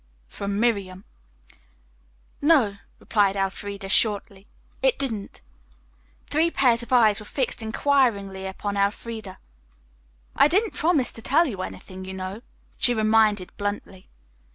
from 0.27 0.59
Miriam. 0.59 1.03
"No," 2.41 2.77
replied 2.97 3.35
Elfreda 3.35 3.87
shortly, 3.89 4.47
"it 4.81 4.97
didn't." 4.97 5.41
Three 6.27 6.49
pairs 6.49 6.81
of 6.81 6.91
eyes 6.91 7.19
were 7.19 7.25
fixed 7.27 7.61
inquiringly 7.61 8.47
upon 8.47 8.77
Elfreda. 8.77 9.37
"I 10.35 10.47
didn't 10.47 10.73
promise 10.73 11.11
to 11.11 11.21
tell 11.21 11.45
you 11.45 11.61
anything, 11.61 12.03
you 12.03 12.15
know," 12.15 12.41
she 12.79 12.95
reminded 12.95 13.55
bluntly. 13.57 14.09